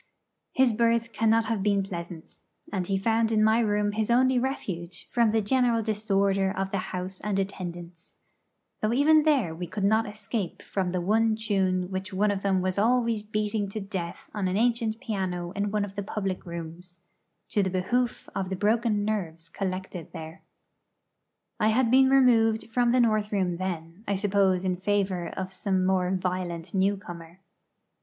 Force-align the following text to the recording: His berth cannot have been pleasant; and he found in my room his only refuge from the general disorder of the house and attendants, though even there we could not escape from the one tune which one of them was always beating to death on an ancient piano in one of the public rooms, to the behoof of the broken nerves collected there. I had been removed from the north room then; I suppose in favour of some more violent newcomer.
His 0.53 0.73
berth 0.73 1.11
cannot 1.13 1.45
have 1.45 1.61
been 1.61 1.83
pleasant; 1.83 2.39
and 2.73 2.87
he 2.87 2.97
found 2.97 3.31
in 3.31 3.43
my 3.43 3.59
room 3.59 3.91
his 3.91 4.09
only 4.09 4.39
refuge 4.39 5.07
from 5.11 5.29
the 5.29 5.43
general 5.43 5.83
disorder 5.83 6.49
of 6.57 6.71
the 6.71 6.79
house 6.89 7.21
and 7.23 7.37
attendants, 7.37 8.17
though 8.79 8.93
even 8.93 9.21
there 9.21 9.53
we 9.53 9.67
could 9.67 9.83
not 9.83 10.09
escape 10.09 10.63
from 10.63 10.89
the 10.89 11.01
one 11.01 11.35
tune 11.35 11.91
which 11.91 12.11
one 12.11 12.31
of 12.31 12.41
them 12.41 12.61
was 12.61 12.79
always 12.79 13.21
beating 13.21 13.69
to 13.69 13.79
death 13.79 14.27
on 14.33 14.47
an 14.47 14.57
ancient 14.57 14.99
piano 14.99 15.51
in 15.51 15.69
one 15.69 15.85
of 15.85 15.93
the 15.93 16.01
public 16.01 16.47
rooms, 16.47 16.97
to 17.49 17.61
the 17.61 17.69
behoof 17.69 18.27
of 18.33 18.49
the 18.49 18.55
broken 18.55 19.05
nerves 19.05 19.49
collected 19.49 20.11
there. 20.13 20.41
I 21.59 21.67
had 21.67 21.91
been 21.91 22.09
removed 22.09 22.71
from 22.71 22.91
the 22.91 23.01
north 23.01 23.31
room 23.31 23.57
then; 23.57 24.03
I 24.07 24.15
suppose 24.15 24.65
in 24.65 24.77
favour 24.77 25.29
of 25.29 25.53
some 25.53 25.85
more 25.85 26.09
violent 26.09 26.73
newcomer. 26.73 27.39